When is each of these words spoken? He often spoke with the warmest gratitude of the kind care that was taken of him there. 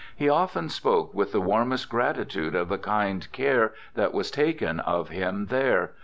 He 0.15 0.27
often 0.27 0.69
spoke 0.69 1.13
with 1.13 1.31
the 1.31 1.39
warmest 1.39 1.87
gratitude 1.87 2.55
of 2.55 2.69
the 2.69 2.79
kind 2.79 3.31
care 3.31 3.75
that 3.93 4.15
was 4.15 4.31
taken 4.31 4.79
of 4.79 5.09
him 5.09 5.45
there. 5.51 5.91